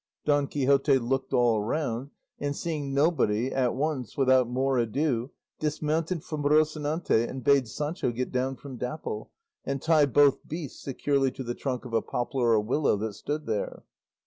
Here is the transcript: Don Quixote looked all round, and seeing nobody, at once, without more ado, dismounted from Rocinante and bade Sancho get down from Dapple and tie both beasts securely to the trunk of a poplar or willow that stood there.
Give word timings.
Don 0.25 0.47
Quixote 0.47 0.97
looked 0.97 1.31
all 1.31 1.61
round, 1.61 2.09
and 2.39 2.55
seeing 2.55 2.91
nobody, 2.91 3.51
at 3.53 3.75
once, 3.75 4.17
without 4.17 4.49
more 4.49 4.79
ado, 4.79 5.29
dismounted 5.59 6.23
from 6.23 6.41
Rocinante 6.41 7.29
and 7.29 7.43
bade 7.43 7.67
Sancho 7.67 8.11
get 8.11 8.31
down 8.31 8.55
from 8.55 8.77
Dapple 8.77 9.29
and 9.63 9.79
tie 9.79 10.07
both 10.07 10.39
beasts 10.47 10.81
securely 10.81 11.29
to 11.29 11.43
the 11.43 11.53
trunk 11.53 11.85
of 11.85 11.93
a 11.93 12.01
poplar 12.01 12.53
or 12.53 12.59
willow 12.61 12.97
that 12.97 13.13
stood 13.13 13.45
there. 13.45 13.83